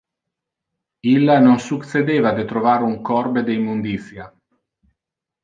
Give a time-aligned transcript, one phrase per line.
[1.15, 4.25] Illa non succedeva de trovar un corbe de immunditia.